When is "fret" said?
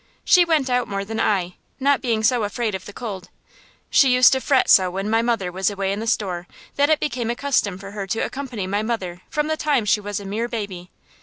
4.41-4.67